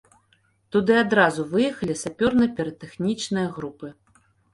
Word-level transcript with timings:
Туды 0.75 0.93
адразу 1.01 1.41
выехалі 1.51 1.95
сапёрна-піратэхнічныя 2.03 3.47
групы. 3.59 3.93